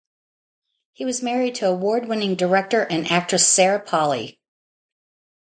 [0.93, 4.39] He was married to award-winning director and actress Sarah Polley.